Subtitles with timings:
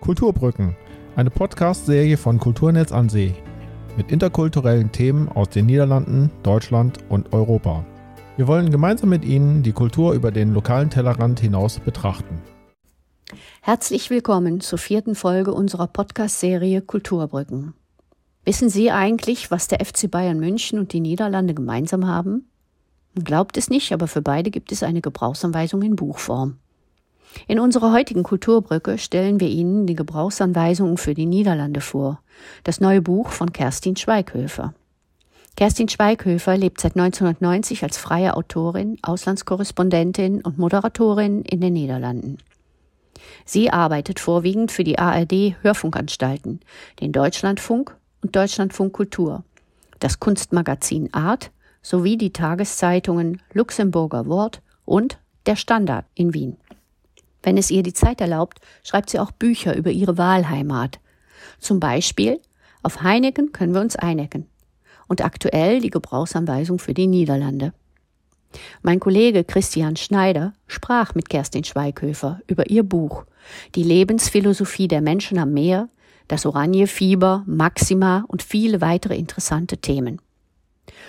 [0.00, 0.76] Kulturbrücken,
[1.16, 3.34] eine Podcast-Serie von Kulturnetz an See
[3.96, 7.84] mit interkulturellen Themen aus den Niederlanden, Deutschland und Europa.
[8.36, 12.42] Wir wollen gemeinsam mit Ihnen die Kultur über den lokalen Tellerrand hinaus betrachten.
[13.62, 17.74] Herzlich willkommen zur vierten Folge unserer Podcast-Serie Kulturbrücken.
[18.44, 22.48] Wissen Sie eigentlich, was der FC Bayern München und die Niederlande gemeinsam haben?
[23.14, 26.58] Glaubt es nicht, aber für beide gibt es eine Gebrauchsanweisung in Buchform.
[27.46, 32.20] In unserer heutigen Kulturbrücke stellen wir Ihnen die Gebrauchsanweisungen für die Niederlande vor.
[32.62, 34.74] Das neue Buch von Kerstin Schweighöfer.
[35.56, 42.38] Kerstin Schweighöfer lebt seit 1990 als freie Autorin, Auslandskorrespondentin und Moderatorin in den Niederlanden.
[43.44, 46.60] Sie arbeitet vorwiegend für die ARD Hörfunkanstalten,
[47.00, 49.44] den Deutschlandfunk und Deutschlandfunk Kultur,
[50.00, 51.50] das Kunstmagazin Art
[51.82, 56.56] sowie die Tageszeitungen Luxemburger Wort und Der Standard in Wien.
[57.44, 60.98] Wenn es ihr die Zeit erlaubt, schreibt sie auch Bücher über ihre Wahlheimat.
[61.60, 62.40] Zum Beispiel
[62.82, 64.48] Auf Heineken können wir uns einecken
[65.06, 67.72] und aktuell die Gebrauchsanweisung für die Niederlande.
[68.82, 73.24] Mein Kollege Christian Schneider sprach mit Kerstin Schweighöfer über ihr Buch
[73.74, 75.88] Die Lebensphilosophie der Menschen am Meer,
[76.28, 80.20] das Oranjefieber, Maxima und viele weitere interessante Themen.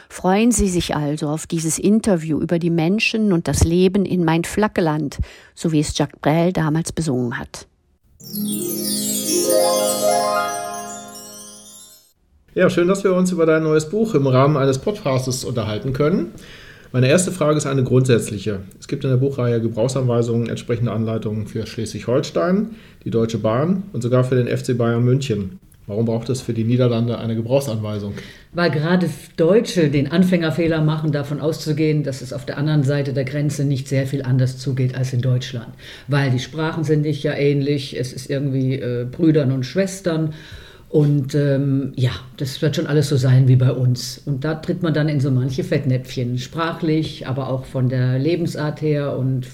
[0.10, 4.44] Freuen Sie sich also auf dieses Interview über die Menschen und das Leben in mein
[4.44, 5.18] Flackeland,
[5.54, 7.68] so wie es Jacques Brel damals besungen hat.
[12.54, 16.32] Ja, schön, dass wir uns über dein neues Buch im Rahmen eines Podcasts unterhalten können.
[16.94, 18.62] Meine erste Frage ist eine grundsätzliche.
[18.80, 24.24] Es gibt in der Buchreihe Gebrauchsanweisungen, entsprechende Anleitungen für Schleswig-Holstein, die Deutsche Bahn und sogar
[24.24, 25.60] für den FC Bayern München.
[25.88, 28.14] Warum braucht es für die Niederlande eine Gebrauchsanweisung?
[28.54, 33.24] Weil gerade Deutsche den Anfängerfehler machen, davon auszugehen, dass es auf der anderen Seite der
[33.24, 35.70] Grenze nicht sehr viel anders zugeht als in Deutschland.
[36.08, 40.34] Weil die Sprachen sind nicht ja ähnlich, es ist irgendwie äh, Brüdern und Schwestern.
[40.90, 44.22] Und ähm, ja, das wird schon alles so sein wie bei uns.
[44.26, 48.82] Und da tritt man dann in so manche Fettnäpfchen, sprachlich, aber auch von der Lebensart
[48.82, 49.46] her und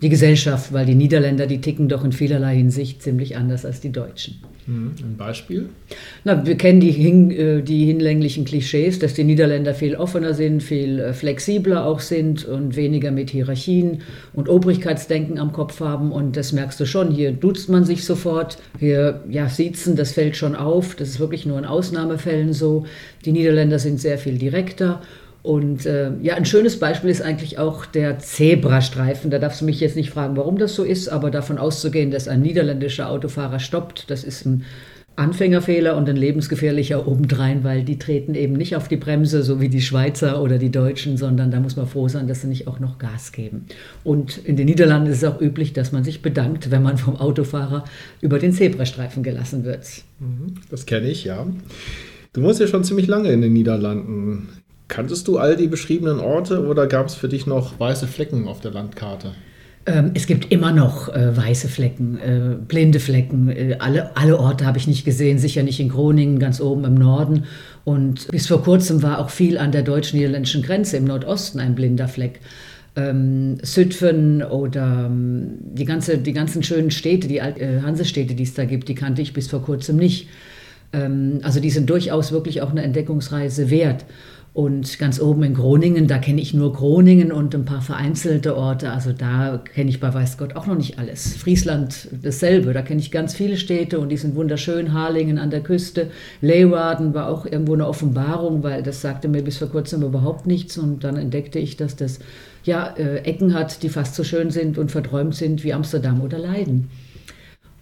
[0.00, 3.92] die Gesellschaft, weil die Niederländer, die ticken doch in vielerlei Hinsicht ziemlich anders als die
[3.92, 4.40] Deutschen.
[4.66, 4.94] Mhm.
[5.00, 5.68] Ein Beispiel?
[6.24, 10.62] Na, wir kennen die, hin, äh, die hinlänglichen Klischees, dass die Niederländer viel offener sind,
[10.62, 16.10] viel äh, flexibler auch sind und weniger mit Hierarchien und Obrigkeitsdenken am Kopf haben.
[16.10, 17.12] Und das merkst du schon.
[17.12, 18.58] Hier duzt man sich sofort.
[18.78, 20.96] Hier, ja, siezen, das fällt schon auf.
[20.96, 22.86] Das ist wirklich nur in Ausnahmefällen so.
[23.24, 25.00] Die Niederländer sind sehr viel direkter.
[25.46, 29.30] Und äh, ja, ein schönes Beispiel ist eigentlich auch der Zebrastreifen.
[29.30, 32.26] Da darfst du mich jetzt nicht fragen, warum das so ist, aber davon auszugehen, dass
[32.26, 34.64] ein niederländischer Autofahrer stoppt, das ist ein
[35.14, 39.68] Anfängerfehler und ein lebensgefährlicher obendrein, weil die treten eben nicht auf die Bremse, so wie
[39.68, 42.80] die Schweizer oder die Deutschen, sondern da muss man froh sein, dass sie nicht auch
[42.80, 43.66] noch Gas geben.
[44.02, 47.14] Und in den Niederlanden ist es auch üblich, dass man sich bedankt, wenn man vom
[47.14, 47.84] Autofahrer
[48.20, 49.86] über den Zebrastreifen gelassen wird.
[50.18, 51.46] Mhm, das kenne ich, ja.
[52.32, 54.48] Du wohnst ja schon ziemlich lange in den Niederlanden.
[54.88, 58.60] Kanntest du all die beschriebenen Orte oder gab es für dich noch weiße Flecken auf
[58.60, 59.32] der Landkarte?
[59.86, 63.48] Ähm, es gibt immer noch äh, weiße Flecken, äh, blinde Flecken.
[63.48, 66.94] Äh, alle, alle Orte habe ich nicht gesehen, sicher nicht in Groningen, ganz oben im
[66.94, 67.44] Norden.
[67.84, 72.08] Und bis vor kurzem war auch viel an der deutsch-niederländischen Grenze im Nordosten ein blinder
[72.08, 72.40] Fleck.
[72.96, 78.54] Ähm, Südfen oder ähm, die, ganze, die ganzen schönen Städte, die äh, Hansestädte, die es
[78.54, 80.28] da gibt, die kannte ich bis vor kurzem nicht.
[80.92, 84.04] Ähm, also die sind durchaus wirklich auch eine Entdeckungsreise wert.
[84.56, 88.90] Und ganz oben in Groningen, da kenne ich nur Groningen und ein paar vereinzelte Orte.
[88.90, 91.36] Also da kenne ich bei Weiß Gott auch noch nicht alles.
[91.36, 94.94] Friesland dasselbe, da kenne ich ganz viele Städte und die sind wunderschön.
[94.94, 96.08] Harlingen an der Küste.
[96.40, 100.78] Leeuwarden war auch irgendwo eine Offenbarung, weil das sagte mir bis vor kurzem überhaupt nichts.
[100.78, 102.18] Und dann entdeckte ich, dass das
[102.64, 106.38] ja äh, Ecken hat, die fast so schön sind und verträumt sind wie Amsterdam oder
[106.38, 106.88] Leiden.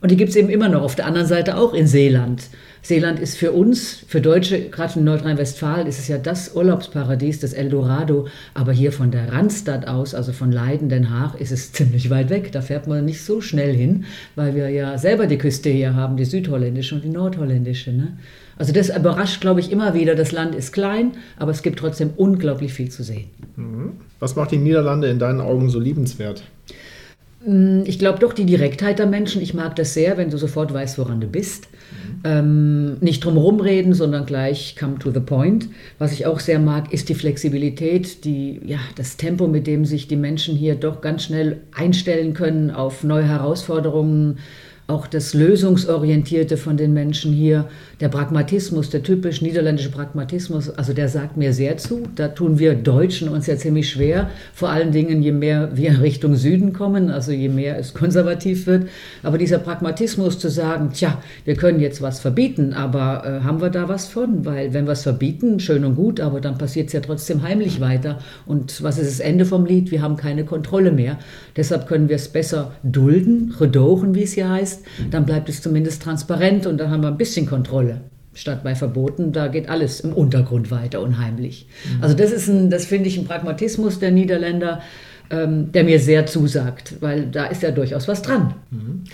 [0.05, 2.51] Und die gibt es eben immer noch auf der anderen Seite auch in Seeland.
[2.83, 7.55] Seeland ist für uns, für Deutsche, gerade in Nordrhein-Westfalen, ist es ja das Urlaubsparadies, das
[7.55, 8.29] Eldorado.
[8.53, 12.29] Aber hier von der Randstadt aus, also von Leiden, Den Haag, ist es ziemlich weit
[12.29, 12.53] weg.
[12.53, 14.05] Da fährt man nicht so schnell hin,
[14.37, 17.91] weil wir ja selber die Küste hier haben, die südholländische und die nordholländische.
[17.91, 18.19] Ne?
[18.59, 20.15] Also das überrascht, glaube ich, immer wieder.
[20.15, 23.31] Das Land ist klein, aber es gibt trotzdem unglaublich viel zu sehen.
[23.57, 23.93] Mhm.
[24.21, 26.43] Was macht die Niederlande in deinen Augen so liebenswert?
[27.47, 29.43] Mm, ich glaube doch die Direktheit der Menschen.
[29.43, 31.69] Ich mag das sehr, wenn du sofort weißt, woran du bist.
[31.71, 32.21] Mhm.
[32.25, 35.69] Ähm, nicht drumherum reden, sondern gleich come to the point.
[35.99, 40.09] Was ich auch sehr mag, ist die Flexibilität, die, ja, das Tempo, mit dem sich
[40.09, 44.39] die Menschen hier doch ganz schnell einstellen können auf neue Herausforderungen,
[44.87, 47.69] auch das Lösungsorientierte von den Menschen hier,
[48.01, 52.03] der Pragmatismus, der typisch niederländische Pragmatismus, also der sagt mir sehr zu.
[52.17, 56.37] Da tun wir Deutschen uns ja ziemlich schwer, vor allen Dingen je mehr wir Richtung
[56.37, 58.89] Süden kommen, also je mehr es konservativ wird.
[59.23, 63.71] Aber dieser Pragmatismus zu sagen, tja, wir können jetzt was verbieten, aber äh, haben wir
[63.71, 64.45] da was von?
[64.45, 67.81] Weil wenn wir es verbieten, schön und gut, aber dann passiert es ja trotzdem heimlich
[67.81, 68.19] weiter.
[68.45, 69.91] Und was ist das Ende vom Lied?
[69.91, 71.19] Wir haben keine Kontrolle mehr.
[71.57, 75.63] Deshalb können wir es besser dulden, redochen, wie es hier heißt lässt, dann bleibt es
[75.63, 78.03] zumindest transparent und dann haben wir ein bisschen Kontrolle.
[78.35, 81.69] Statt bei Verboten, da geht alles im Untergrund weiter, unheimlich.
[81.85, 82.03] Mhm.
[82.03, 84.83] Also das ist ein, das finde ich ein Pragmatismus der Niederländer,
[85.31, 88.55] ähm, der mir sehr zusagt, weil da ist ja durchaus was dran.
[88.71, 89.05] Mhm.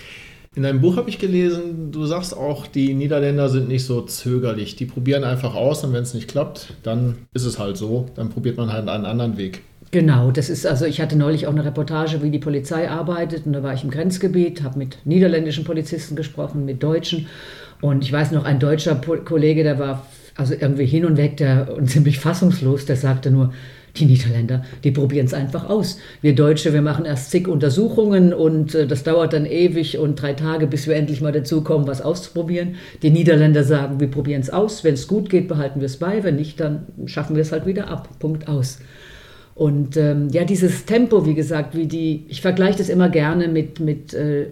[0.53, 4.75] In deinem Buch habe ich gelesen, du sagst auch, die Niederländer sind nicht so zögerlich.
[4.75, 8.07] Die probieren einfach aus und wenn es nicht klappt, dann ist es halt so.
[8.15, 9.61] Dann probiert man halt einen anderen Weg.
[9.91, 13.51] Genau, das ist also, ich hatte neulich auch eine Reportage, wie die Polizei arbeitet und
[13.51, 17.27] da war ich im Grenzgebiet, habe mit niederländischen Polizisten gesprochen, mit Deutschen
[17.81, 20.05] und ich weiß noch, ein deutscher Kollege, der war
[20.37, 23.53] also irgendwie hin und weg der, und ziemlich fassungslos, der sagte nur,
[23.97, 25.99] die Niederländer, die probieren es einfach aus.
[26.21, 30.31] Wir Deutsche, wir machen erst zig Untersuchungen und äh, das dauert dann ewig und drei
[30.31, 32.75] Tage, bis wir endlich mal dazu kommen, was auszuprobieren.
[33.01, 34.85] Die Niederländer sagen, wir probieren es aus.
[34.85, 36.23] Wenn es gut geht, behalten wir es bei.
[36.23, 38.07] Wenn nicht, dann schaffen wir es halt wieder ab.
[38.19, 38.79] Punkt aus.
[39.61, 43.79] Und ähm, ja, dieses Tempo, wie gesagt, wie die, ich vergleiche das immer gerne mit,
[43.79, 44.47] mit äh,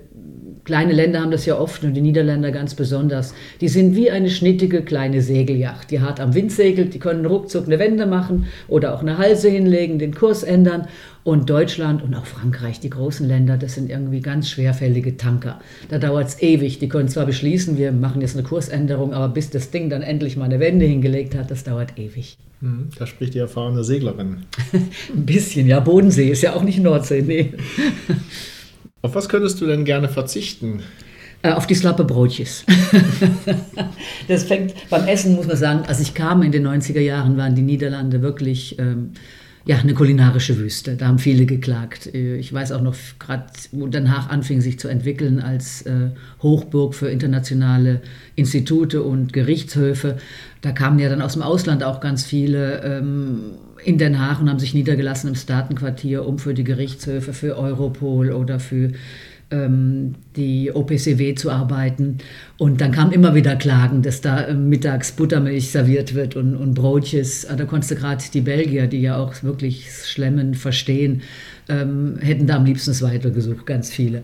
[0.69, 3.33] kleine Länder haben das ja oft und die Niederländer ganz besonders.
[3.59, 7.65] Die sind wie eine schnittige kleine Segelyacht, die hart am Wind segelt, die können ruckzuck
[7.65, 10.87] eine Wende machen oder auch eine Halse hinlegen, den Kurs ändern.
[11.23, 15.59] Und Deutschland und auch Frankreich, die großen Länder, das sind irgendwie ganz schwerfällige Tanker.
[15.89, 16.77] Da dauert es ewig.
[16.77, 20.37] Die können zwar beschließen, wir machen jetzt eine Kursänderung, aber bis das Ding dann endlich
[20.37, 22.37] mal eine Wende hingelegt hat, das dauert ewig.
[22.61, 24.43] Hm, da spricht die erfahrene Seglerin.
[25.15, 25.79] Ein bisschen, ja.
[25.79, 27.53] Bodensee ist ja auch nicht Nordsee, nee.
[29.01, 30.83] Auf was könntest du denn gerne verzichten?
[31.41, 32.65] Äh, auf die slappe Brotjes.
[34.27, 37.55] das fängt beim Essen, muss man sagen, als ich kam in den 90er Jahren, waren
[37.55, 39.11] die Niederlande wirklich ähm,
[39.65, 40.95] ja, eine kulinarische Wüste.
[40.95, 42.13] Da haben viele geklagt.
[42.13, 46.09] Äh, ich weiß auch noch, gerade wo Den Haag anfing sich zu entwickeln als äh,
[46.41, 48.01] Hochburg für internationale
[48.35, 50.17] Institute und Gerichtshöfe,
[50.61, 53.51] da kamen ja dann aus dem Ausland auch ganz viele ähm,
[53.83, 58.31] in Den Haag und haben sich niedergelassen im Staatenquartier, um für die Gerichtshöfe, für Europol
[58.31, 58.91] oder für
[59.51, 62.19] ähm, die OPCW zu arbeiten.
[62.57, 66.73] Und dann kamen immer wieder Klagen, dass da äh, mittags Buttermilch serviert wird und, und
[66.73, 67.47] Brotches.
[67.49, 71.21] Ah, da konntest du gerade die Belgier, die ja auch wirklich Schlemmen verstehen,
[71.67, 74.23] ähm, hätten da am liebsten das weitergesucht, ganz viele.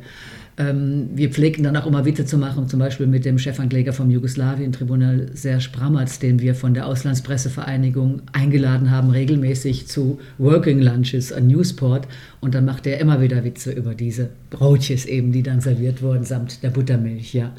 [0.57, 4.10] Ähm, wir pflegten dann auch immer Witze zu machen, zum Beispiel mit dem Chefankläger vom
[4.10, 11.48] Jugoslawien-Tribunal Serge Bramatz, den wir von der Auslandspressevereinigung eingeladen haben, regelmäßig zu Working Lunches an
[11.48, 12.07] Newsport.
[12.40, 16.24] Und dann macht er immer wieder Witze über diese Brotches eben, die dann serviert wurden,
[16.24, 17.52] samt der Buttermilch, ja.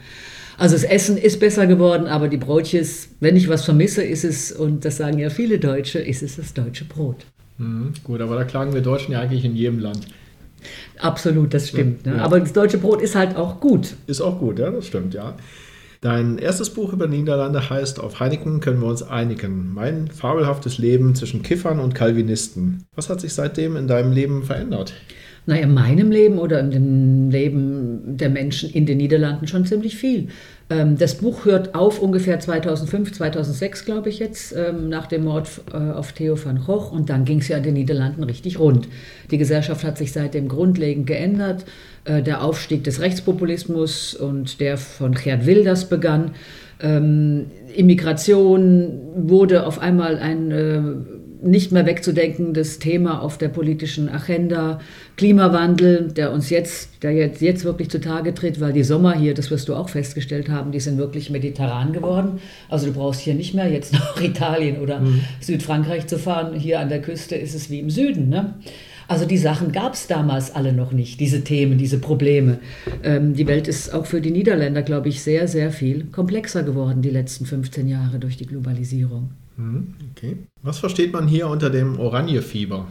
[0.58, 4.52] Also das Essen ist besser geworden, aber die Brotches, wenn ich was vermisse, ist es,
[4.52, 7.26] und das sagen ja viele Deutsche, ist es das deutsche Brot.
[7.58, 10.06] Mhm, gut, aber da klagen wir Deutschen ja eigentlich in jedem Land.
[10.98, 12.06] Absolut, das stimmt.
[12.06, 12.16] Ne?
[12.16, 12.22] Ja.
[12.22, 13.94] Aber das deutsche Brot ist halt auch gut.
[14.06, 15.34] Ist auch gut, ja, das stimmt, ja.
[16.00, 19.72] Dein erstes Buch über Niederlande heißt Auf Heineken können wir uns einigen.
[19.72, 22.84] Mein fabelhaftes Leben zwischen Kiffern und Calvinisten.
[22.94, 24.92] Was hat sich seitdem in deinem Leben verändert?
[25.46, 29.96] Na, in meinem Leben oder in dem Leben der Menschen in den Niederlanden schon ziemlich
[29.96, 30.28] viel.
[30.68, 35.48] Ähm, das Buch hört auf ungefähr 2005, 2006, glaube ich jetzt, ähm, nach dem Mord
[35.72, 36.90] äh, auf Theo van Gogh.
[36.90, 38.88] Und dann ging es ja in den Niederlanden richtig rund.
[39.30, 41.64] Die Gesellschaft hat sich seitdem grundlegend geändert.
[42.04, 46.32] Äh, der Aufstieg des Rechtspopulismus und der von Gerd Wilders begann.
[46.80, 50.82] Ähm, Immigration wurde auf einmal ein äh,
[51.46, 54.80] nicht mehr wegzudenkendes Thema auf der politischen Agenda.
[55.16, 59.50] Klimawandel, der uns jetzt, der jetzt, jetzt wirklich zutage tritt, weil die Sommer hier, das
[59.50, 62.40] wirst du auch festgestellt haben, die sind wirklich mediterran geworden.
[62.68, 65.20] Also du brauchst hier nicht mehr jetzt nach Italien oder mhm.
[65.40, 66.54] Südfrankreich zu fahren.
[66.54, 68.28] Hier an der Küste ist es wie im Süden.
[68.28, 68.54] Ne?
[69.08, 72.58] Also die Sachen gab es damals alle noch nicht, diese Themen, diese Probleme.
[73.04, 77.02] Ähm, die Welt ist auch für die Niederländer, glaube ich, sehr, sehr viel komplexer geworden
[77.02, 79.30] die letzten 15 Jahre durch die Globalisierung.
[79.56, 80.36] Mhm, okay.
[80.62, 82.86] Was versteht man hier unter dem Oranjefieber?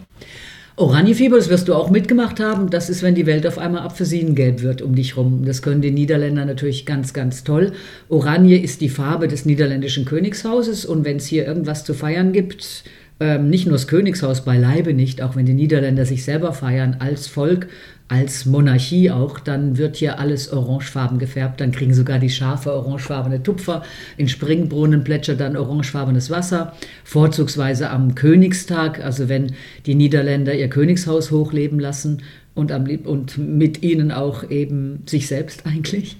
[0.78, 4.62] Oranjefieber, das wirst du auch mitgemacht haben, das ist, wenn die Welt auf einmal apfelsinengelb
[4.62, 5.46] wird um dich rum.
[5.46, 7.72] Das können die Niederländer natürlich ganz, ganz toll.
[8.10, 12.84] Oranje ist die Farbe des niederländischen Königshauses und wenn es hier irgendwas zu feiern gibt,
[13.22, 17.28] ähm, nicht nur das Königshaus beileibe nicht, auch wenn die Niederländer sich selber feiern als
[17.28, 17.68] Volk,
[18.08, 21.60] als Monarchie auch, dann wird hier alles orangefarben gefärbt.
[21.60, 23.82] Dann kriegen sogar die Schafe orangefarbene Tupfer.
[24.16, 26.74] In Springbrunnen plätschert dann orangefarbenes Wasser.
[27.04, 29.54] Vorzugsweise am Königstag, also wenn
[29.88, 32.22] die Niederländer ihr Königshaus hochleben lassen,
[32.56, 36.16] und, am lieb und mit ihnen auch eben sich selbst eigentlich.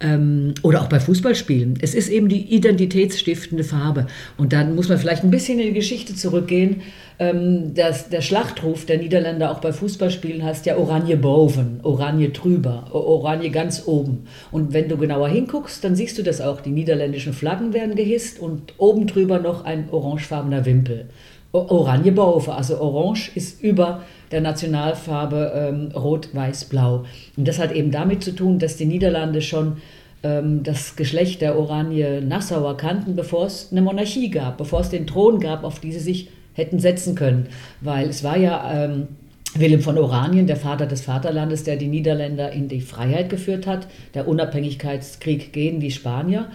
[0.00, 1.78] Ähm, oder auch bei Fußballspielen.
[1.80, 4.06] Es ist eben die identitätsstiftende Farbe.
[4.36, 6.82] Und dann muss man vielleicht ein bisschen in die Geschichte zurückgehen.
[7.18, 12.88] Ähm, das, der Schlachtruf der Niederländer auch bei Fußballspielen heißt ja Oranje boven, Oranje drüber,
[12.92, 14.26] Oranje ganz oben.
[14.52, 16.60] Und wenn du genauer hinguckst, dann siehst du das auch.
[16.60, 21.06] Die niederländischen Flaggen werden gehisst und oben drüber noch ein orangefarbener Wimpel.
[21.52, 27.04] Oranje boven, also Orange ist über der Nationalfarbe ähm, Rot, Weiß, Blau.
[27.36, 29.78] Und das hat eben damit zu tun, dass die Niederlande schon
[30.22, 35.06] ähm, das Geschlecht der Oranje Nassauer kannten, bevor es eine Monarchie gab, bevor es den
[35.06, 37.46] Thron gab, auf die sie sich hätten setzen können.
[37.80, 39.08] Weil es war ja ähm,
[39.54, 43.86] Willem von Oranien, der Vater des Vaterlandes, der die Niederländer in die Freiheit geführt hat,
[44.12, 46.48] der Unabhängigkeitskrieg gegen die Spanier.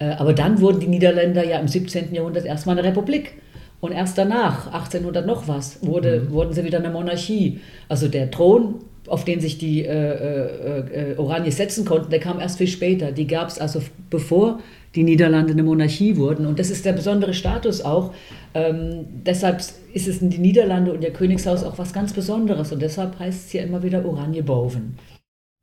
[0.00, 2.12] Äh, aber dann wurden die Niederländer ja im 17.
[2.12, 3.34] Jahrhundert erstmal eine Republik.
[3.80, 6.32] Und erst danach, 1800 noch was, wurde, mhm.
[6.32, 7.60] wurden sie wieder eine Monarchie.
[7.88, 12.40] Also der Thron, auf den sich die äh, äh, äh Oranje setzen konnten, der kam
[12.40, 13.10] erst viel später.
[13.12, 14.60] Die gab es also bevor
[14.94, 16.46] die Niederlande eine Monarchie wurden.
[16.46, 18.12] Und das ist der besondere Status auch.
[18.54, 19.60] Ähm, deshalb
[19.92, 22.72] ist es in die Niederlande und ihr Königshaus auch was ganz Besonderes.
[22.72, 24.98] Und deshalb heißt es ja immer wieder Oranje Boven.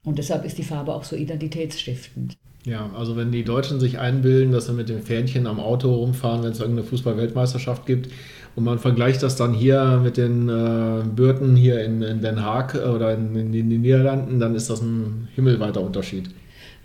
[0.06, 2.38] Und deshalb ist die Farbe auch so identitätsstiftend.
[2.66, 6.44] Ja, also wenn die Deutschen sich einbilden, dass sie mit dem Fähnchen am Auto rumfahren,
[6.44, 8.12] wenn es irgendeine Fußball-Weltmeisterschaft gibt,
[8.58, 12.74] und man vergleicht das dann hier mit den äh, Bürten hier in, in, Den Haag
[12.74, 16.32] oder in, in, den Niederlanden, dann ist das ein himmelweiter Unterschied.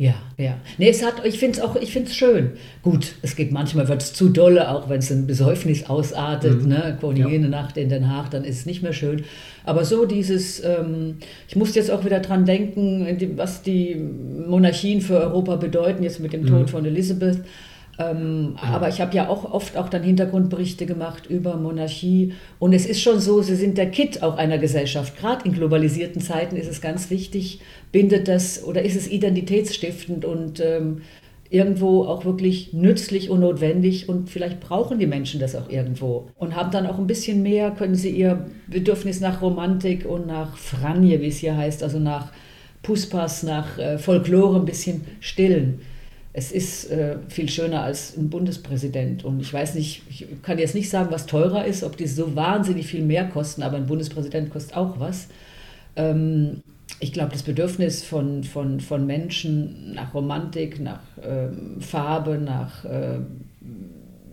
[0.03, 0.57] Ja, ja.
[0.79, 2.55] Nee, es hat, ich finde es auch, ich finde es schön.
[2.83, 6.71] Gut, es geht manchmal wird es zu dolle, auch wenn es ein Besäufnis ausartet, mhm.
[6.71, 6.99] ne?
[7.01, 7.29] Ja.
[7.29, 9.23] jene Nacht in Den Haag, dann ist es nicht mehr schön.
[9.63, 13.07] Aber so dieses, ähm, ich musste jetzt auch wieder dran denken,
[13.37, 16.69] was die Monarchien für Europa bedeuten, jetzt mit dem Tod mhm.
[16.69, 17.39] von Elisabeth.
[17.99, 18.71] Ähm, ja.
[18.71, 22.35] Aber ich habe ja auch oft auch dann Hintergrundberichte gemacht über Monarchie.
[22.59, 25.19] Und es ist schon so, sie sind der Kit auch einer Gesellschaft.
[25.19, 30.61] Gerade in globalisierten Zeiten ist es ganz wichtig, bindet das oder ist es identitätsstiftend und
[30.61, 31.03] ähm,
[31.51, 36.57] irgendwo auch wirklich nützlich und notwendig und vielleicht brauchen die Menschen das auch irgendwo und
[36.57, 41.21] haben dann auch ein bisschen mehr, können sie ihr Bedürfnis nach Romantik und nach Franje,
[41.21, 42.33] wie es hier heißt, also nach
[42.83, 45.81] Puspas, nach äh, Folklore ein bisschen stillen
[46.35, 49.25] es ist äh, viel schöner als ein Bundespräsident.
[49.25, 52.35] Und ich weiß nicht, ich kann jetzt nicht sagen, was teurer ist, ob die so
[52.35, 55.29] wahnsinnig viel mehr kosten, aber ein Bundespräsident kostet auch was.
[55.95, 56.63] Ähm,
[57.01, 63.19] ich glaube, das Bedürfnis von, von, von Menschen nach Romantik, nach ähm, Farbe, nach äh,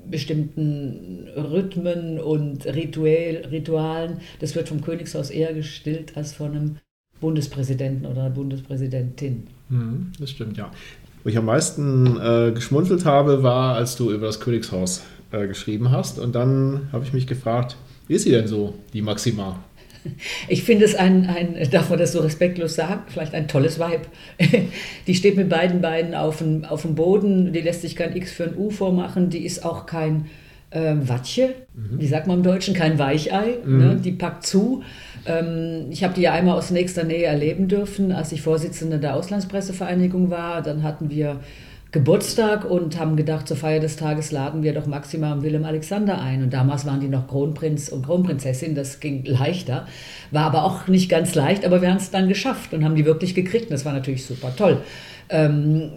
[0.09, 6.75] bestimmten Rhythmen und Ritual, Ritualen, das wird vom Königshaus eher gestillt als von einem
[7.19, 9.47] Bundespräsidenten oder einer Bundespräsidentin.
[9.69, 10.71] Mhm, das stimmt, ja.
[11.23, 15.91] Wo ich am meisten äh, geschmunzelt habe, war, als du über das Königshaus äh, geschrieben
[15.91, 16.19] hast.
[16.19, 17.75] Und dann habe ich mich gefragt,
[18.07, 19.63] wie ist sie denn so, die Maxima?
[20.47, 24.07] Ich finde es ein, ein, darf man das so respektlos sagen, vielleicht ein tolles Weib.
[25.07, 28.31] Die steht mit beiden Beinen auf dem, auf dem Boden, die lässt sich kein X
[28.31, 30.27] für ein U vormachen, die ist auch kein
[30.71, 31.99] äh, Watche, mhm.
[31.99, 33.77] wie sagt man im Deutschen, kein Weichei, mhm.
[33.77, 33.95] ne?
[34.03, 34.83] die packt zu.
[35.25, 39.15] Ähm, ich habe die ja einmal aus nächster Nähe erleben dürfen, als ich Vorsitzende der
[39.15, 40.61] Auslandspressevereinigung war.
[40.61, 41.39] Dann hatten wir
[41.91, 46.21] Geburtstag und haben gedacht, zur Feier des Tages laden wir doch Maxima und Willem Alexander
[46.21, 46.43] ein.
[46.43, 49.87] Und damals waren die noch Kronprinz und Kronprinzessin, das ging leichter.
[50.29, 53.05] War aber auch nicht ganz leicht, aber wir haben es dann geschafft und haben die
[53.05, 53.65] wirklich gekriegt.
[53.65, 54.81] Und das war natürlich super toll.
[55.29, 55.89] Ähm,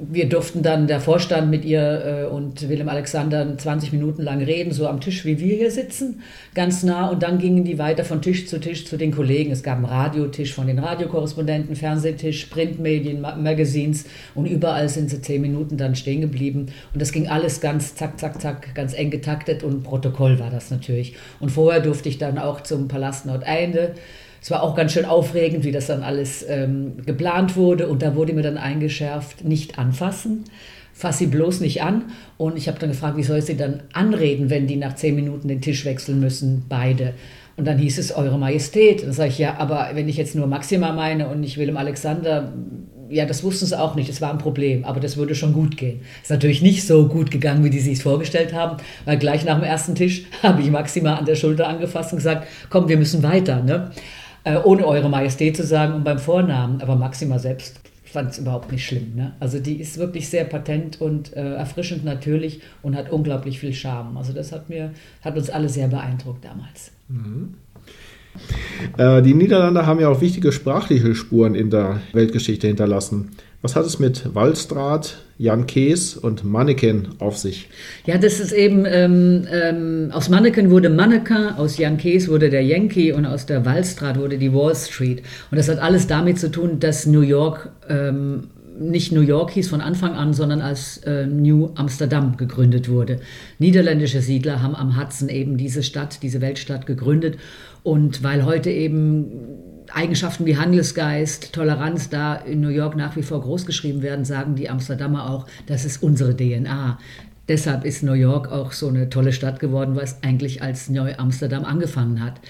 [0.00, 4.72] wir durften dann der Vorstand mit ihr äh, und Willem Alexander 20 Minuten lang reden,
[4.72, 6.22] so am Tisch, wie wir hier sitzen,
[6.54, 7.08] ganz nah.
[7.08, 9.50] Und dann gingen die weiter von Tisch zu Tisch zu den Kollegen.
[9.52, 15.42] Es gab einen Radiotisch von den Radiokorrespondenten, Fernsehtisch, Printmedien, Magazines und überall sind sie zehn
[15.42, 16.66] Minuten dann stehen geblieben.
[16.94, 20.70] Und das ging alles ganz zack, zack, zack, ganz eng getaktet und Protokoll war das
[20.70, 21.14] natürlich.
[21.40, 23.94] Und vorher durfte ich dann auch zum Palast Nordende
[24.42, 27.88] es war auch ganz schön aufregend, wie das dann alles ähm, geplant wurde.
[27.88, 30.44] Und da wurde mir dann eingeschärft, nicht anfassen.
[30.92, 32.06] Fass sie bloß nicht an.
[32.38, 35.14] Und ich habe dann gefragt, wie soll ich sie dann anreden, wenn die nach zehn
[35.14, 37.14] Minuten den Tisch wechseln müssen, beide.
[37.56, 39.02] Und dann hieß es Eure Majestät.
[39.02, 42.52] Dann sage ich, ja, aber wenn ich jetzt nur Maxima meine und nicht Willem Alexander,
[43.10, 45.76] ja, das wussten sie auch nicht, das war ein Problem, aber das würde schon gut
[45.76, 46.00] gehen.
[46.22, 49.58] Ist natürlich nicht so gut gegangen, wie die sich es vorgestellt haben, weil gleich nach
[49.58, 53.22] dem ersten Tisch habe ich Maxima an der Schulter angefasst und gesagt, komm, wir müssen
[53.22, 53.62] weiter.
[53.62, 53.90] Ne?
[54.44, 56.80] Äh, ohne Eure Majestät zu sagen und beim Vornamen.
[56.80, 59.14] Aber Maxima selbst fand es überhaupt nicht schlimm.
[59.14, 59.32] Ne?
[59.40, 64.16] Also die ist wirklich sehr patent und äh, erfrischend natürlich und hat unglaublich viel Charme.
[64.16, 64.92] Also das hat mir,
[65.22, 66.90] hat uns alle sehr beeindruckt damals.
[67.08, 67.54] Mhm.
[68.96, 73.30] Äh, die Niederlande haben ja auch wichtige sprachliche Spuren in der Weltgeschichte hinterlassen.
[73.62, 77.68] Was hat es mit Wallstraat, Jan Kees und Manneken auf sich?
[78.06, 82.62] Ja, das ist eben, ähm, ähm, aus Manneken wurde Manneken, aus Jan Kees wurde der
[82.64, 85.22] Yankee und aus der Wallstraat wurde die Wall Street.
[85.50, 88.48] Und das hat alles damit zu tun, dass New York ähm,
[88.78, 93.20] nicht New York hieß von Anfang an, sondern als äh, New Amsterdam gegründet wurde.
[93.58, 97.36] Niederländische Siedler haben am Hudson eben diese Stadt, diese Weltstadt gegründet.
[97.82, 99.26] Und weil heute eben
[99.94, 104.70] Eigenschaften wie Handelsgeist, Toleranz da in New York nach wie vor großgeschrieben werden, sagen die
[104.70, 106.98] Amsterdamer auch, das ist unsere DNA.
[107.48, 112.22] Deshalb ist New York auch so eine tolle Stadt geworden, es eigentlich als Neu-Amsterdam angefangen
[112.22, 112.40] hat.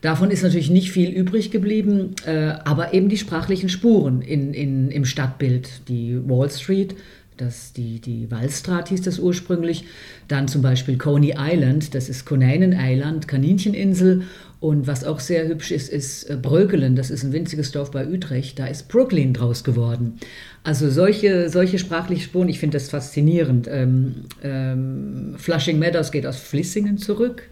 [0.00, 4.90] Davon ist natürlich nicht viel übrig geblieben, äh, aber eben die sprachlichen Spuren in, in,
[4.90, 5.88] im Stadtbild.
[5.88, 6.94] Die Wall Street,
[7.36, 9.86] das, die, die Wallstraat hieß das ursprünglich,
[10.28, 14.22] dann zum Beispiel Coney Island, das ist Conanen Island, Kanincheninsel
[14.64, 18.08] und was auch sehr hübsch ist, ist äh, Brökelen, das ist ein winziges Dorf bei
[18.08, 20.14] Utrecht, da ist Brooklyn draus geworden.
[20.62, 23.68] Also solche, solche sprachliche Spuren, ich finde das faszinierend.
[23.70, 27.42] Ähm, ähm, Flushing Meadows geht aus Flissingen zurück.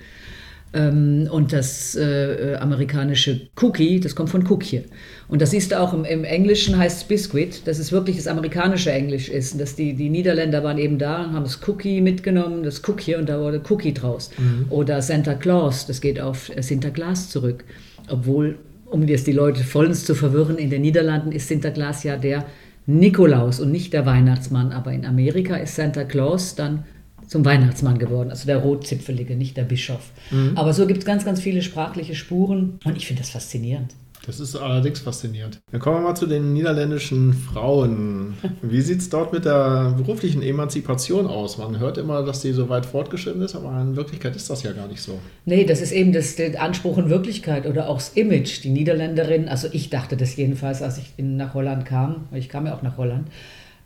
[0.74, 4.84] Ähm, und das äh, amerikanische Cookie, das kommt von Cookje.
[5.28, 8.26] Und das siehst du auch im, im, Englischen heißt es Biscuit, dass es wirklich das
[8.26, 9.52] amerikanische Englisch ist.
[9.52, 13.16] Und dass die, die Niederländer waren eben da und haben das Cookie mitgenommen, das Cookie,
[13.16, 14.30] und da wurde Cookie draus.
[14.38, 14.66] Mhm.
[14.70, 17.64] Oder Santa Claus, das geht auf Sinterklaas zurück.
[18.08, 22.46] Obwohl, um jetzt die Leute vollends zu verwirren, in den Niederlanden ist Sinterklaas ja der
[22.86, 24.72] Nikolaus und nicht der Weihnachtsmann.
[24.72, 26.84] Aber in Amerika ist Santa Claus dann
[27.32, 30.10] zum Weihnachtsmann geworden, also der Rotzipfelige, nicht der Bischof.
[30.30, 30.52] Mhm.
[30.54, 33.94] Aber so gibt es ganz, ganz viele sprachliche Spuren und ich finde das faszinierend.
[34.26, 35.60] Das ist allerdings faszinierend.
[35.72, 38.34] Dann kommen wir mal zu den niederländischen Frauen.
[38.62, 41.58] Wie sieht es dort mit der beruflichen Emanzipation aus?
[41.58, 44.72] Man hört immer, dass die so weit fortgeschritten ist, aber in Wirklichkeit ist das ja
[44.72, 45.18] gar nicht so.
[45.44, 48.62] Nee, das ist eben das, der Anspruch in Wirklichkeit oder auch das Image.
[48.62, 52.66] Die Niederländerin, also ich dachte das jedenfalls, als ich in, nach Holland kam, ich kam
[52.66, 53.26] ja auch nach Holland,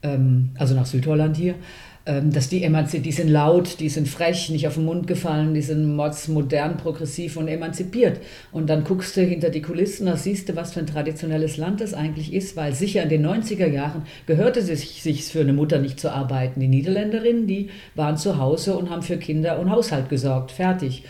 [0.02, 1.54] ähm, also nach Südholland hier,
[2.06, 5.62] dass die emanzipiert, die sind laut, die sind frech, nicht auf den Mund gefallen, die
[5.62, 8.20] sind modern, progressiv und emanzipiert.
[8.52, 11.80] Und dann guckst du hinter die Kulissen, da siehst du, was für ein traditionelles Land
[11.80, 15.52] das eigentlich ist, weil sicher in den 90er Jahren gehörte es sich, sich für eine
[15.52, 16.60] Mutter nicht zu arbeiten.
[16.60, 21.02] Die Niederländerinnen, die waren zu Hause und haben für Kinder und Haushalt gesorgt, fertig.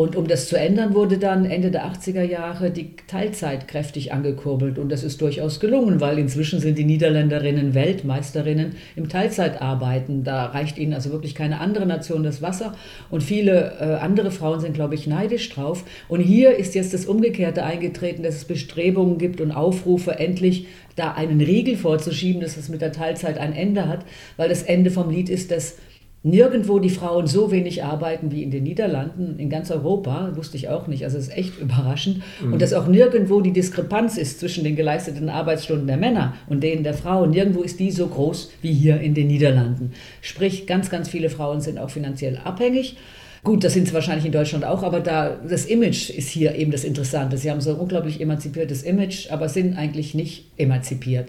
[0.00, 4.78] Und um das zu ändern, wurde dann Ende der 80er Jahre die Teilzeit kräftig angekurbelt.
[4.78, 10.24] Und das ist durchaus gelungen, weil inzwischen sind die Niederländerinnen Weltmeisterinnen im Teilzeitarbeiten.
[10.24, 12.74] Da reicht ihnen also wirklich keine andere Nation das Wasser.
[13.10, 15.84] Und viele äh, andere Frauen sind, glaube ich, neidisch drauf.
[16.08, 21.12] Und hier ist jetzt das Umgekehrte eingetreten, dass es Bestrebungen gibt und Aufrufe, endlich da
[21.12, 24.06] einen Riegel vorzuschieben, dass es mit der Teilzeit ein Ende hat.
[24.38, 25.76] Weil das Ende vom Lied ist, dass
[26.22, 30.68] nirgendwo die Frauen so wenig arbeiten wie in den Niederlanden, in ganz Europa, wusste ich
[30.68, 32.22] auch nicht, also es ist echt überraschend.
[32.42, 32.52] Mhm.
[32.52, 36.84] Und dass auch nirgendwo die Diskrepanz ist zwischen den geleisteten Arbeitsstunden der Männer und denen
[36.84, 37.30] der Frauen.
[37.30, 39.92] Nirgendwo ist die so groß wie hier in den Niederlanden.
[40.20, 42.96] Sprich, ganz, ganz viele Frauen sind auch finanziell abhängig.
[43.42, 46.70] Gut, das sind sie wahrscheinlich in Deutschland auch, aber da das Image ist hier eben
[46.70, 47.38] das Interessante.
[47.38, 51.28] Sie haben so ein unglaublich emanzipiertes Image, aber sind eigentlich nicht emanzipiert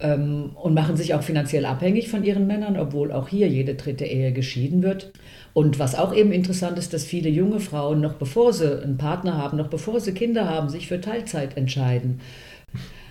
[0.00, 4.04] ähm, und machen sich auch finanziell abhängig von ihren Männern, obwohl auch hier jede dritte
[4.04, 5.12] Ehe geschieden wird.
[5.52, 9.38] Und was auch eben interessant ist, dass viele junge Frauen, noch bevor sie einen Partner
[9.38, 12.20] haben, noch bevor sie Kinder haben, sich für Teilzeit entscheiden.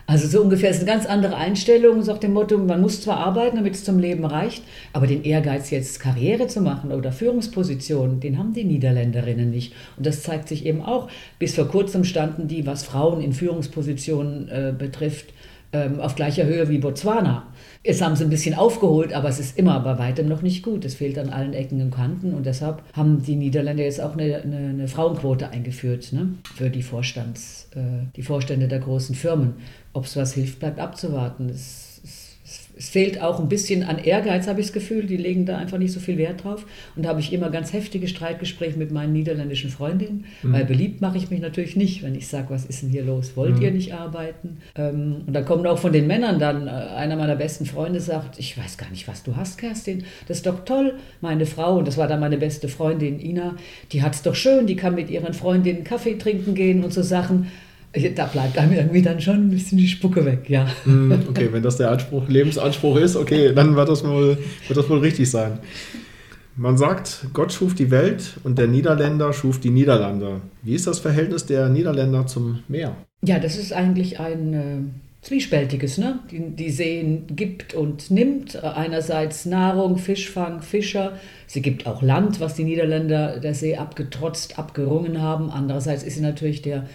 [0.08, 3.18] Also so ungefähr ist eine ganz andere Einstellung, so nach dem Motto, man muss zwar
[3.18, 8.20] arbeiten, damit es zum Leben reicht, aber den Ehrgeiz jetzt Karriere zu machen oder Führungspositionen,
[8.20, 9.74] den haben die Niederländerinnen nicht.
[9.98, 11.10] Und das zeigt sich eben auch.
[11.40, 15.34] Bis vor kurzem standen die, was Frauen in Führungspositionen äh, betrifft,
[15.76, 17.44] ähm, auf gleicher Höhe wie Botswana.
[17.84, 20.86] Jetzt haben sie ein bisschen aufgeholt, aber es ist immer bei weitem noch nicht gut.
[20.86, 24.42] Es fehlt an allen Ecken und Kanten und deshalb haben die Niederländer jetzt auch eine,
[24.42, 26.30] eine, eine Frauenquote eingeführt ne?
[26.56, 29.56] für die, Vorstands, äh, die Vorstände der großen Firmen.
[29.94, 31.50] Ob es was hilft, bleibt abzuwarten.
[31.50, 31.85] Es
[32.78, 35.06] es fehlt auch ein bisschen an Ehrgeiz, habe ich das Gefühl.
[35.06, 36.66] Die legen da einfach nicht so viel Wert drauf.
[36.96, 40.54] Und da habe ich immer ganz heftige Streitgespräche mit meinen niederländischen Freundinnen, mhm.
[40.54, 43.36] weil beliebt mache ich mich natürlich nicht, wenn ich sage, was ist denn hier los?
[43.36, 43.62] Wollt mhm.
[43.62, 44.58] ihr nicht arbeiten?
[44.76, 48.40] Ähm, und da kommen auch von den Männern dann, äh, einer meiner besten Freunde sagt,
[48.40, 50.04] ich weiß gar nicht, was du hast, Kerstin.
[50.28, 50.96] Das ist doch toll.
[51.22, 53.56] Meine Frau, und das war dann meine beste Freundin Ina,
[53.92, 57.02] die hat es doch schön, die kann mit ihren Freundinnen Kaffee trinken gehen und so
[57.02, 57.48] Sachen
[58.16, 60.68] da bleibt einem irgendwie dann schon ein bisschen die Spucke weg, ja.
[60.84, 64.90] Hm, okay, wenn das der Anspruch, Lebensanspruch ist, okay, dann wird das wohl, wird das
[64.90, 65.60] wohl richtig sein.
[66.58, 70.42] Man sagt, Gott schuf die Welt und der Niederländer schuf die Niederlande.
[70.62, 72.96] Wie ist das Verhältnis der Niederländer zum Meer?
[73.24, 74.78] Ja, das ist eigentlich ein äh,
[75.26, 75.98] zwiespältiges.
[75.98, 76.20] Ne?
[76.32, 78.64] Die, die See gibt und nimmt.
[78.64, 81.20] Einerseits Nahrung, Fischfang, Fischer.
[81.48, 85.50] Sie gibt auch Land, was die Niederländer der See abgetrotzt, abgerungen haben.
[85.50, 86.86] Andererseits ist sie natürlich der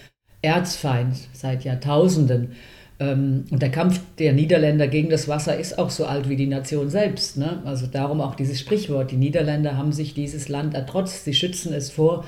[0.43, 2.53] Erzfeind seit Jahrtausenden.
[2.99, 6.47] Ähm, und der Kampf der Niederländer gegen das Wasser ist auch so alt wie die
[6.47, 7.37] Nation selbst.
[7.37, 7.63] Ne?
[7.65, 9.11] Also darum auch dieses Sprichwort.
[9.11, 11.25] Die Niederländer haben sich dieses Land ertrotzt.
[11.25, 12.25] Sie schützen es vor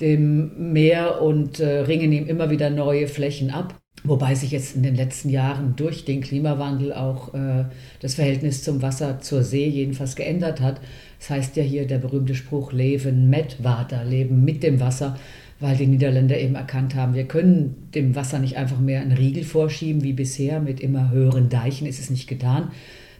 [0.00, 3.74] dem Meer und äh, ringen ihm immer wieder neue Flächen ab.
[4.04, 7.64] Wobei sich jetzt in den letzten Jahren durch den Klimawandel auch äh,
[8.00, 10.80] das Verhältnis zum Wasser, zur See jedenfalls geändert hat.
[11.18, 15.16] Das heißt ja hier der berühmte Spruch Leben mit Water, Leben mit dem Wasser
[15.60, 19.44] weil die Niederländer eben erkannt haben, wir können dem Wasser nicht einfach mehr einen Riegel
[19.44, 22.70] vorschieben wie bisher mit immer höheren Deichen, ist es nicht getan.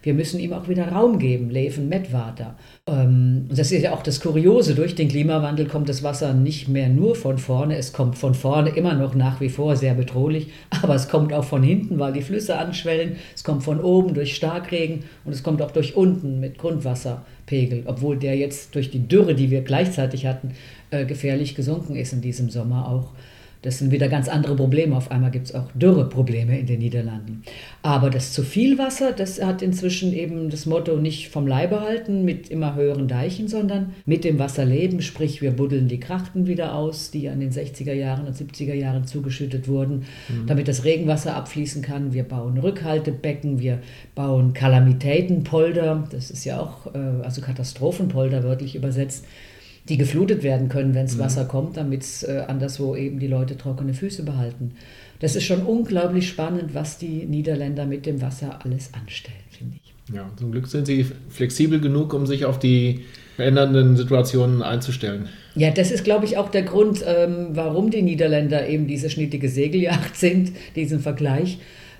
[0.02, 2.56] Wir müssen ihm auch wieder Raum geben, Leven met Water.
[2.86, 6.68] Ähm, und das ist ja auch das Kuriose, durch den Klimawandel kommt das Wasser nicht
[6.68, 10.48] mehr nur von vorne, es kommt von vorne immer noch nach wie vor sehr bedrohlich,
[10.82, 14.36] aber es kommt auch von hinten, weil die Flüsse anschwellen, es kommt von oben durch
[14.36, 19.34] Starkregen und es kommt auch durch unten mit Grundwasserpegel, obwohl der jetzt durch die Dürre,
[19.34, 20.52] die wir gleichzeitig hatten,
[20.90, 23.12] äh, gefährlich gesunken ist in diesem Sommer auch.
[23.62, 24.96] Das sind wieder ganz andere Probleme.
[24.96, 27.42] Auf einmal gibt es auch Dürreprobleme in den Niederlanden.
[27.82, 32.24] Aber das zu viel Wasser, das hat inzwischen eben das Motto nicht vom Leibe halten
[32.24, 35.02] mit immer höheren Deichen, sondern mit dem Wasser leben.
[35.02, 39.06] Sprich, wir buddeln die Krachten wieder aus, die an den 60er Jahren und 70er Jahren
[39.06, 40.46] zugeschüttet wurden, mhm.
[40.46, 42.12] damit das Regenwasser abfließen kann.
[42.12, 43.80] Wir bauen Rückhaltebecken, wir
[44.14, 46.06] bauen Kalamitätenpolder.
[46.12, 49.24] Das ist ja auch, äh, also Katastrophenpolder wörtlich übersetzt
[49.88, 51.20] die geflutet werden können, wenn es mhm.
[51.20, 54.72] Wasser kommt, damit äh, anderswo eben die Leute trockene Füße behalten.
[55.20, 59.94] Das ist schon unglaublich spannend, was die Niederländer mit dem Wasser alles anstellen, finde ich.
[60.14, 63.04] Ja, zum Glück sind sie flexibel genug, um sich auf die
[63.36, 65.28] verändernden Situationen einzustellen.
[65.54, 69.48] Ja, das ist, glaube ich, auch der Grund, ähm, warum die Niederländer eben diese schnittige
[69.48, 71.58] Segeljacht sind, diesen Vergleich.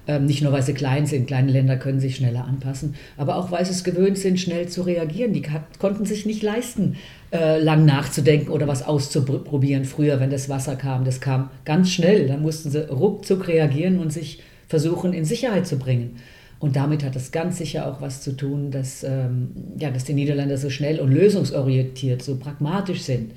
[0.09, 3.51] Ähm, nicht nur, weil sie klein sind, kleine Länder können sich schneller anpassen, aber auch,
[3.51, 5.35] weil sie es gewöhnt sind, schnell zu reagieren.
[5.35, 5.43] Die
[5.79, 6.97] konnten sich nicht leisten,
[7.31, 9.85] äh, lang nachzudenken oder was auszuprobieren.
[9.85, 12.27] Früher, wenn das Wasser kam, das kam ganz schnell.
[12.27, 16.17] Da mussten sie ruckzuck reagieren und sich versuchen, in Sicherheit zu bringen.
[16.59, 20.15] Und damit hat es ganz sicher auch was zu tun, dass, ähm, ja, dass die
[20.15, 23.33] Niederländer so schnell und lösungsorientiert, so pragmatisch sind.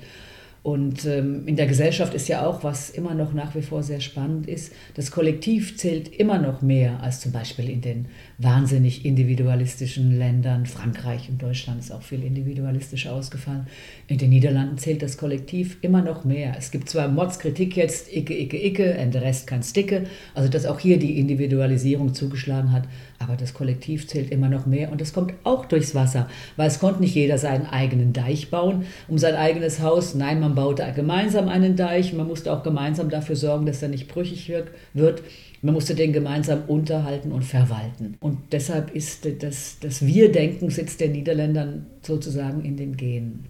[0.62, 4.00] Und ähm, in der Gesellschaft ist ja auch, was immer noch nach wie vor sehr
[4.00, 8.06] spannend ist, das Kollektiv zählt immer noch mehr als zum Beispiel in den
[8.42, 10.66] wahnsinnig individualistischen Ländern.
[10.66, 13.66] Frankreich und Deutschland ist auch viel individualistischer ausgefallen.
[14.08, 16.54] In den Niederlanden zählt das Kollektiv immer noch mehr.
[16.58, 20.66] Es gibt zwar Mordskritik jetzt, Icke, Icke, Icke, und der Rest kann Sticke, also dass
[20.66, 22.84] auch hier die Individualisierung zugeschlagen hat,
[23.18, 26.78] aber das Kollektiv zählt immer noch mehr und das kommt auch durchs Wasser, weil es
[26.78, 30.14] konnte nicht jeder seinen eigenen Deich bauen, um sein eigenes Haus.
[30.14, 34.08] Nein, man baute gemeinsam einen Deich, man musste auch gemeinsam dafür sorgen, dass er nicht
[34.08, 34.50] brüchig
[34.94, 35.22] wird.
[35.64, 38.16] Man musste den gemeinsam unterhalten und verwalten.
[38.18, 43.46] Und deshalb ist das, das Wir-Denken sitzt den Niederländern sozusagen in den Genen.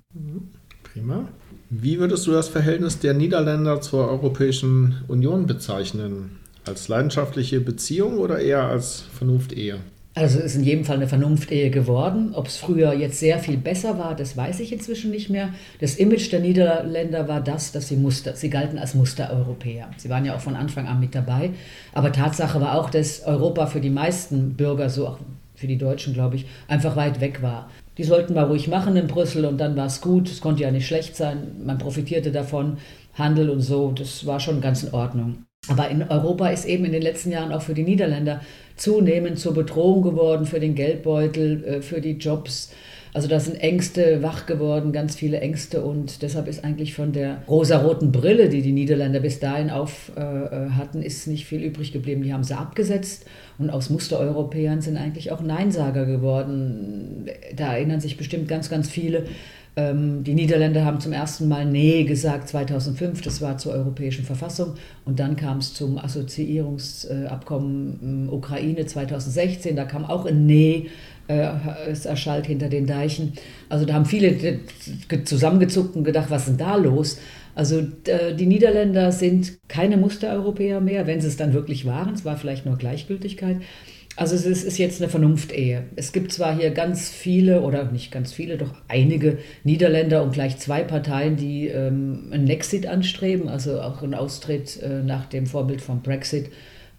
[0.82, 1.26] Prima.
[1.70, 6.38] Wie würdest du das Verhältnis der Niederländer zur Europäischen Union bezeichnen?
[6.66, 9.78] Als leidenschaftliche Beziehung oder eher als Vernunftehe?
[10.14, 12.32] Also es ist in jedem Fall eine Vernunftehe geworden.
[12.34, 15.50] Ob es früher jetzt sehr viel besser war, das weiß ich inzwischen nicht mehr.
[15.80, 19.90] Das Image der Niederländer war das, dass sie Muster, sie galten als Mustereuropäer.
[19.96, 21.50] Sie waren ja auch von Anfang an mit dabei.
[21.94, 25.18] Aber Tatsache war auch, dass Europa für die meisten Bürger, so auch
[25.54, 27.70] für die Deutschen, glaube ich, einfach weit weg war.
[27.96, 30.28] Die sollten mal ruhig machen in Brüssel und dann war es gut.
[30.28, 31.62] Es konnte ja nicht schlecht sein.
[31.64, 32.76] Man profitierte davon.
[33.14, 35.44] Handel und so, das war schon ganz in Ordnung.
[35.68, 38.40] Aber in Europa ist eben in den letzten Jahren auch für die Niederländer
[38.76, 42.72] zunehmend zur Bedrohung geworden, für den Geldbeutel, äh, für die Jobs.
[43.14, 47.42] Also da sind Ängste wach geworden, ganz viele Ängste und deshalb ist eigentlich von der
[47.46, 51.92] rosaroten Brille, die die Niederländer bis dahin auf äh, äh, hatten, ist nicht viel übrig
[51.92, 52.22] geblieben.
[52.22, 53.26] Die haben sie abgesetzt
[53.58, 57.28] und aus Mustereuropäern sind eigentlich auch Neinsager geworden.
[57.54, 59.26] Da erinnern sich bestimmt ganz, ganz viele
[59.74, 64.74] die Niederländer haben zum ersten Mal Nee gesagt 2005, das war zur Europäischen Verfassung.
[65.06, 70.90] Und dann kam es zum Assoziierungsabkommen ähm, Ukraine 2016, da kam auch ein Nee,
[71.28, 71.48] äh,
[71.88, 73.32] es erschallt hinter den Deichen.
[73.70, 74.60] Also da haben viele
[75.24, 77.16] zusammengezuckt und gedacht, was ist denn da los?
[77.54, 82.14] Also die Niederländer sind keine Mustereuropäer mehr, wenn sie es dann wirklich waren.
[82.14, 83.58] Es war vielleicht nur Gleichgültigkeit.
[84.14, 85.84] Also es ist jetzt eine Vernunftehe.
[85.96, 90.58] Es gibt zwar hier ganz viele oder nicht ganz viele, doch einige Niederländer und gleich
[90.58, 95.80] zwei Parteien, die ähm, einen Exit anstreben, also auch einen Austritt äh, nach dem Vorbild
[95.80, 96.50] vom Brexit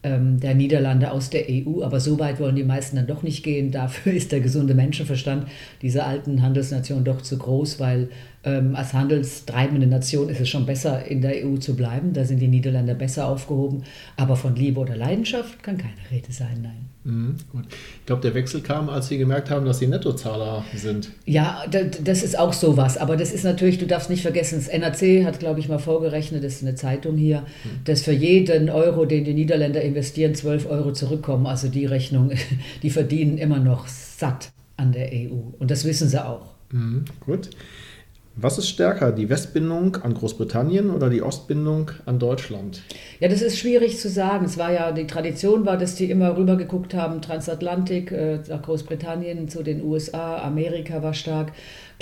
[0.01, 1.83] ähm, der Niederlande aus der EU.
[1.83, 3.71] Aber so weit wollen die meisten dann doch nicht gehen.
[3.71, 5.47] Dafür ist der gesunde Menschenverstand
[5.83, 8.09] dieser alten Handelsnation doch zu groß, weil
[8.45, 12.11] Ähm, als handelstreibende Nation ist es schon besser, in der EU zu bleiben.
[12.13, 13.83] Da sind die Niederländer besser aufgehoben.
[14.17, 16.89] Aber von Liebe oder Leidenschaft kann keine Rede sein, nein.
[17.05, 17.65] Mhm, gut.
[17.69, 21.11] Ich glaube, der Wechsel kam, als Sie gemerkt haben, dass Sie Nettozahler sind.
[21.25, 22.97] Ja, das ist auch sowas.
[22.97, 26.43] Aber das ist natürlich, du darfst nicht vergessen, das NRC hat, glaube ich, mal vorgerechnet,
[26.43, 27.83] das ist eine Zeitung hier, mhm.
[27.85, 31.45] dass für jeden Euro, den die Niederländer investieren, 12 Euro zurückkommen.
[31.45, 32.31] Also die Rechnung,
[32.83, 35.51] die verdienen immer noch satt an der EU.
[35.59, 36.53] Und das wissen sie auch.
[36.71, 37.49] Mhm, gut.
[38.35, 42.81] Was ist stärker, die Westbindung an Großbritannien oder die Ostbindung an Deutschland?
[43.19, 44.45] Ja, das ist schwierig zu sagen.
[44.45, 49.49] Es war ja, die Tradition war, dass die immer rübergeguckt haben, Transatlantik, äh, nach Großbritannien,
[49.49, 51.51] zu den USA, Amerika war stark.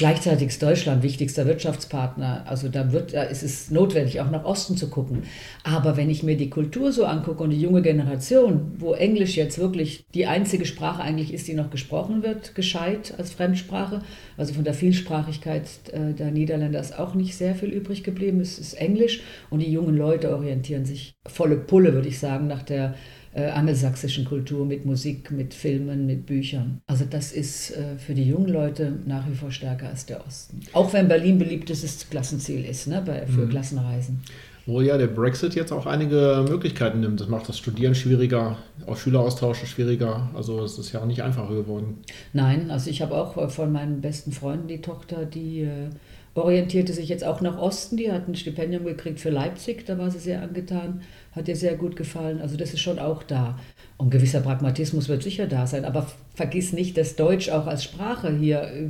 [0.02, 2.44] Gleichzeitig ist Deutschland wichtigster Wirtschaftspartner.
[2.48, 5.26] Also da, wird, da ist es notwendig, auch nach Osten zu gucken.
[5.64, 9.60] Aber wenn ich mir die Kultur so angucke und die junge Generation, wo Englisch jetzt
[9.60, 14.02] wirklich die einzige Sprache eigentlich ist, die noch gesprochen wird, gescheit als Fremdsprache,
[14.38, 18.42] also von der Vielsprachigkeit äh, der Niederländer ist auch nicht sehr viel übrig geblieben.
[18.42, 22.64] Es ist Englisch und die jungen Leute orientieren sich volle Pulle, würde ich sagen, nach
[22.64, 22.96] der
[23.34, 26.82] äh, angelsächsischen Kultur mit Musik, mit Filmen, mit Büchern.
[26.88, 30.60] Also das ist äh, für die jungen Leute nach wie vor stärker als der Osten.
[30.74, 33.50] Auch wenn Berlin beliebtes Klassenziel ist ne, bei, für mhm.
[33.50, 34.22] Klassenreisen.
[34.66, 37.20] Wo ja der Brexit jetzt auch einige Möglichkeiten nimmt.
[37.20, 40.30] Das macht das Studieren schwieriger, auch Schüleraustausche schwieriger.
[40.36, 41.98] Also es ist ja auch nicht einfacher geworden.
[42.34, 45.90] Nein, also ich habe auch äh, von meinen besten Freunden die Tochter, die äh,
[46.36, 47.98] orientierte sich jetzt auch nach Osten.
[47.98, 51.02] Die hat ein Stipendium gekriegt für Leipzig, da war sie sehr angetan,
[51.34, 52.42] hat ihr sehr gut gefallen.
[52.42, 53.60] Also das ist schon auch da.
[53.98, 55.86] Und gewisser Pragmatismus wird sicher da sein.
[55.86, 58.90] Aber vergiss nicht, dass Deutsch auch als Sprache hier, äh,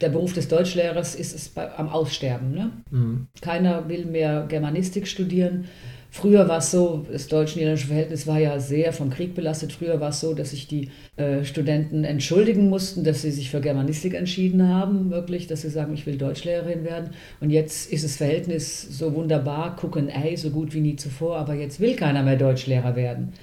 [0.00, 2.52] der Beruf des Deutschlehrers ist, ist am Aussterben.
[2.52, 2.70] Ne?
[2.90, 3.28] Mhm.
[3.40, 5.66] Keiner will mehr Germanistik studieren.
[6.10, 9.72] Früher war es so, das deutsch-niederländische Verhältnis war ja sehr vom Krieg belastet.
[9.72, 13.60] Früher war es so, dass sich die äh, Studenten entschuldigen mussten, dass sie sich für
[13.60, 17.10] Germanistik entschieden haben, wirklich, dass sie sagen, ich will Deutschlehrerin werden.
[17.40, 21.54] Und jetzt ist das Verhältnis so wunderbar, gucken, ey, so gut wie nie zuvor, aber
[21.54, 23.34] jetzt will keiner mehr Deutschlehrer werden.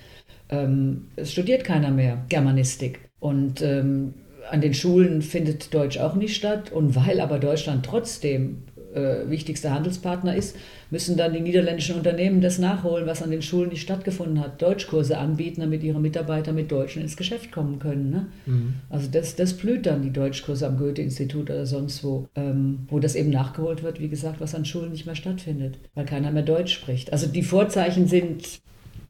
[0.49, 2.99] Ähm, es studiert keiner mehr Germanistik.
[3.19, 4.15] Und ähm,
[4.49, 6.71] an den Schulen findet Deutsch auch nicht statt.
[6.71, 8.63] Und weil aber Deutschland trotzdem
[8.95, 10.55] äh, wichtigster Handelspartner ist,
[10.89, 14.61] müssen dann die niederländischen Unternehmen das nachholen, was an den Schulen nicht stattgefunden hat.
[14.61, 18.09] Deutschkurse anbieten, damit ihre Mitarbeiter mit Deutschen ins Geschäft kommen können.
[18.09, 18.27] Ne?
[18.45, 18.73] Mhm.
[18.89, 23.15] Also das, das blüht dann, die Deutschkurse am Goethe-Institut oder sonst wo, ähm, wo das
[23.15, 26.73] eben nachgeholt wird, wie gesagt, was an Schulen nicht mehr stattfindet, weil keiner mehr Deutsch
[26.73, 27.11] spricht.
[27.11, 28.61] Also die Vorzeichen sind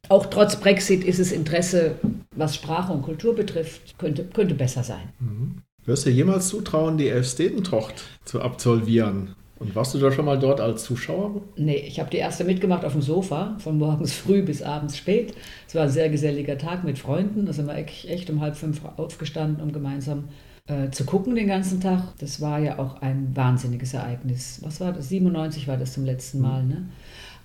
[0.09, 1.95] auch trotz Brexit ist es Interesse,
[2.35, 5.09] was Sprache und Kultur betrifft, könnte, könnte besser sein.
[5.19, 5.61] Mhm.
[5.85, 9.35] Wirst du jemals zutrauen, die Elfstedentocht zu absolvieren?
[9.57, 11.41] Und warst du da schon mal dort als Zuschauer?
[11.55, 15.33] Nee, ich habe die erste mitgemacht auf dem Sofa, von morgens früh bis abends spät.
[15.67, 17.45] Es war ein sehr geselliger Tag mit Freunden.
[17.45, 20.25] Da sind wir echt um halb fünf aufgestanden, um gemeinsam
[20.67, 22.01] äh, zu gucken den ganzen Tag.
[22.19, 24.59] Das war ja auch ein wahnsinniges Ereignis.
[24.61, 25.09] Was war das?
[25.09, 26.89] 97 war das zum letzten Mal, ne?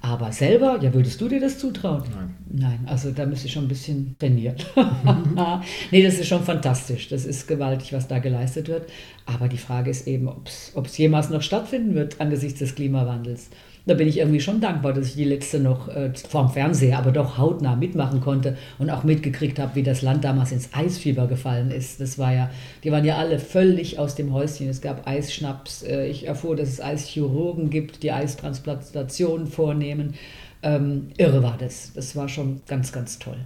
[0.03, 2.03] Aber selber, ja, würdest du dir das zutrauen?
[2.15, 2.35] Nein.
[2.53, 4.57] Nein, also da müsste ich schon ein bisschen trainieren.
[5.91, 7.09] nee, das ist schon fantastisch.
[7.09, 8.91] Das ist gewaltig, was da geleistet wird.
[9.27, 13.51] Aber die Frage ist eben, ob es jemals noch stattfinden wird angesichts des Klimawandels
[13.91, 17.11] da bin ich irgendwie schon dankbar, dass ich die letzte noch äh, vorm Fernseher, aber
[17.11, 21.73] doch hautnah mitmachen konnte und auch mitgekriegt habe, wie das Land damals ins Eisfieber gefallen
[21.73, 22.01] ist.
[22.01, 22.51] Das war ja,
[22.85, 24.69] die waren ja alle völlig aus dem Häuschen.
[24.69, 25.83] Es gab Eisschnaps.
[25.83, 30.15] Äh, ich erfuhr, dass es Eischirurgen gibt, die Eistransplantationen vornehmen.
[30.63, 31.93] Ähm, irre war das.
[31.95, 33.37] Das war schon ganz, ganz toll.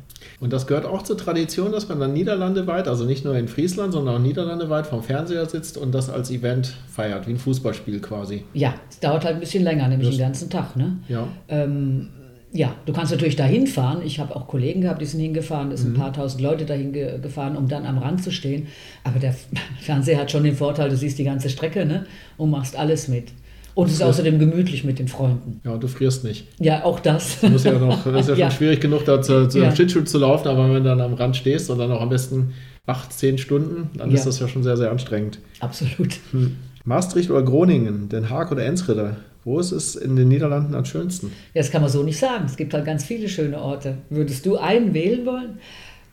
[0.41, 3.93] Und das gehört auch zur Tradition, dass man dann niederlandeweit, also nicht nur in Friesland,
[3.93, 8.45] sondern auch niederlandeweit vom Fernseher sitzt und das als Event feiert, wie ein Fußballspiel quasi.
[8.53, 10.77] Ja, es dauert halt ein bisschen länger, nämlich das, den ganzen Tag.
[10.77, 10.99] Ne?
[11.09, 11.29] Ja.
[11.49, 12.09] Ähm,
[12.53, 14.01] ja, du kannst natürlich dahin fahren.
[14.05, 15.73] Ich habe auch Kollegen gehabt, die sind hingefahren.
[15.73, 15.97] Es sind mhm.
[15.97, 18.69] ein paar tausend Leute dahin ge gefahren, um dann am Rand zu stehen.
[19.03, 19.35] Aber der
[19.81, 22.07] Fernseher hat schon den Vorteil, du siehst die ganze Strecke ne?
[22.37, 23.33] und machst alles mit.
[23.75, 25.61] Und es ist außerdem gemütlich mit den Freunden.
[25.65, 26.47] Ja, und du frierst nicht.
[26.61, 27.41] Ja, auch das.
[27.41, 28.51] Das, muss ja noch, das ist ja, ja.
[28.51, 29.75] schon schwierig genug, da zu, zu ja.
[29.75, 32.55] Schlittschuh zu laufen, aber wenn du dann am Rand stehst und dann auch am besten
[32.87, 34.17] acht, zehn Stunden, dann ja.
[34.17, 35.41] ist das ja schon sehr, sehr anstrengend.
[35.61, 36.19] Absolut.
[36.31, 36.57] Hm.
[36.85, 39.17] Maastricht oder Groningen, Den Haag oder Enschede?
[39.45, 41.27] Wo ist es in den Niederlanden am schönsten?
[41.53, 42.45] Ja, das kann man so nicht sagen.
[42.47, 43.99] Es gibt halt ganz viele schöne Orte.
[44.09, 45.59] Würdest du einen wählen wollen?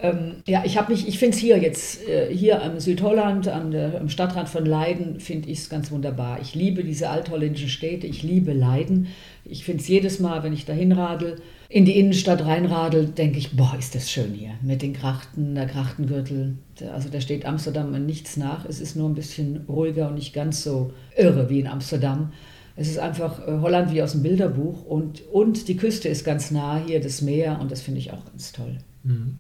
[0.02, 3.72] Ähm, ja, ich habe mich, ich finde es hier jetzt, äh, hier am Südholland, an
[3.72, 6.40] der, am Stadtrand von Leiden, finde ich es ganz wunderbar.
[6.42, 9.08] Ich liebe diese altholländischen Städte, ich liebe Leiden.
[9.46, 11.38] Ich finde es jedes Mal, wenn ich dahin radel,
[11.70, 14.52] in die Innenstadt reinradel, denke ich, boah, ist das schön hier.
[14.62, 16.58] Mit den Krachten, der Krachtengürtel.
[16.94, 18.66] Also da steht Amsterdam nichts nach.
[18.66, 22.34] Es ist nur ein bisschen ruhiger und nicht ganz so irre wie in Amsterdam.
[22.76, 26.50] Es ist einfach äh, Holland wie aus dem Bilderbuch und, und die Küste ist ganz
[26.50, 28.78] nah hier, das Meer und das finde ich auch ganz toll.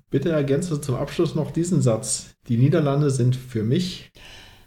[0.09, 2.33] Bitte ergänze zum Abschluss noch diesen Satz.
[2.47, 4.11] Die Niederlande sind für mich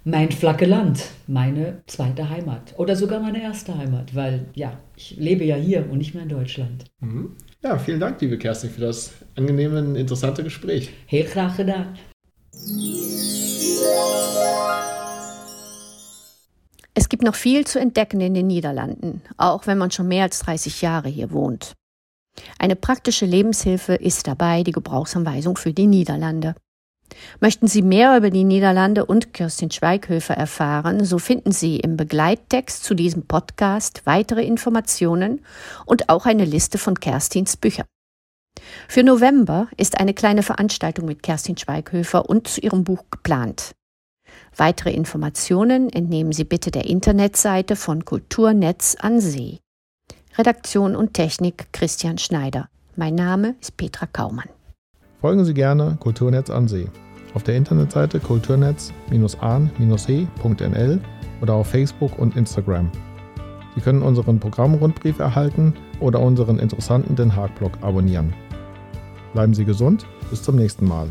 [0.04, 5.44] mein flacke Land, meine zweite Heimat oder sogar meine erste Heimat, weil ja, ich lebe
[5.44, 6.84] ja hier und nicht mehr in Deutschland.
[7.00, 7.36] Mhm.
[7.62, 10.90] Ja, vielen Dank, liebe Kerstin, für das angenehme, interessante Gespräch.
[11.06, 11.96] Heel graag gedaan.
[16.92, 20.40] Es gibt noch viel zu entdecken in den Niederlanden, auch wenn man schon mehr als
[20.40, 21.72] 30 Jahre hier wohnt.
[22.58, 26.54] Eine praktische Lebenshilfe ist dabei die Gebrauchsanweisung für die Niederlande.
[27.40, 32.82] Möchten Sie mehr über die Niederlande und Kirstin Schweighöfer erfahren, so finden Sie im Begleittext
[32.82, 35.44] zu diesem Podcast weitere Informationen
[35.86, 37.86] und auch eine Liste von Kerstins Büchern.
[38.88, 43.72] Für November ist eine kleine Veranstaltung mit Kerstin Schweighöfer und zu ihrem Buch geplant.
[44.56, 49.60] Weitere Informationen entnehmen Sie bitte der Internetseite von Kulturnetz an See.
[50.36, 52.68] Redaktion und Technik Christian Schneider.
[52.96, 54.48] Mein Name ist Petra Kaumann.
[55.20, 56.88] Folgen Sie gerne Kulturnetz an See
[57.34, 61.00] auf der Internetseite kulturnetz-an-see.nl
[61.42, 62.92] oder auf Facebook und Instagram.
[63.74, 68.32] Sie können unseren Programmrundbrief erhalten oder unseren interessanten Den Haag-Blog abonnieren.
[69.32, 71.08] Bleiben Sie gesund, bis zum nächsten Mal.